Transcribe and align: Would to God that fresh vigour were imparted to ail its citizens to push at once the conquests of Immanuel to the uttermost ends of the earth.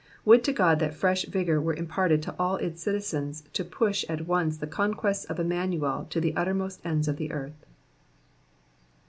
Would 0.25 0.43
to 0.45 0.51
God 0.51 0.79
that 0.79 0.95
fresh 0.95 1.25
vigour 1.25 1.61
were 1.61 1.75
imparted 1.75 2.23
to 2.23 2.35
ail 2.39 2.55
its 2.55 2.81
citizens 2.81 3.43
to 3.53 3.63
push 3.63 4.03
at 4.09 4.25
once 4.25 4.57
the 4.57 4.65
conquests 4.65 5.25
of 5.25 5.39
Immanuel 5.39 6.07
to 6.09 6.19
the 6.19 6.35
uttermost 6.35 6.83
ends 6.83 7.07
of 7.07 7.17
the 7.17 7.31
earth. 7.31 7.67